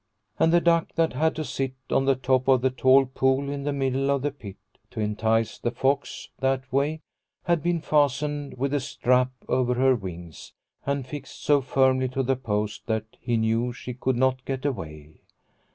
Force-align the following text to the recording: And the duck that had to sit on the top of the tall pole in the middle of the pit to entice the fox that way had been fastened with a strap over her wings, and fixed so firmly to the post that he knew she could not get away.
And 0.39 0.51
the 0.51 0.59
duck 0.59 0.93
that 0.95 1.13
had 1.13 1.35
to 1.35 1.45
sit 1.45 1.75
on 1.91 2.05
the 2.05 2.15
top 2.15 2.47
of 2.47 2.61
the 2.61 2.71
tall 2.71 3.05
pole 3.05 3.47
in 3.51 3.65
the 3.65 3.71
middle 3.71 4.09
of 4.09 4.23
the 4.23 4.31
pit 4.31 4.55
to 4.89 4.99
entice 4.99 5.59
the 5.59 5.69
fox 5.69 6.29
that 6.39 6.73
way 6.73 7.01
had 7.43 7.61
been 7.61 7.81
fastened 7.81 8.55
with 8.57 8.73
a 8.73 8.79
strap 8.79 9.31
over 9.47 9.75
her 9.75 9.93
wings, 9.93 10.53
and 10.87 11.05
fixed 11.05 11.43
so 11.43 11.61
firmly 11.61 12.09
to 12.09 12.23
the 12.23 12.35
post 12.35 12.87
that 12.87 13.15
he 13.19 13.37
knew 13.37 13.71
she 13.73 13.93
could 13.93 14.17
not 14.17 14.43
get 14.43 14.65
away. 14.65 15.21